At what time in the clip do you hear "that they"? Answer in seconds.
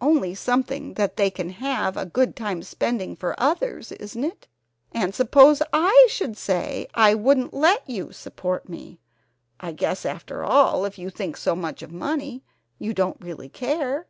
0.94-1.30